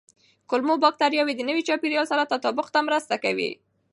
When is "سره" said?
2.11-2.29